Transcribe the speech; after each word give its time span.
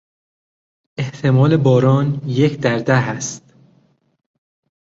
احتمال 0.97 1.57
باران 1.57 2.21
یک 2.25 2.59
در 2.59 2.77
ده 2.77 2.93
است. 2.93 3.53